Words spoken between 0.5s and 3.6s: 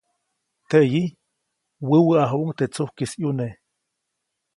Teʼyi, wäwäʼajuŋ teʼ tsujkis ʼyune.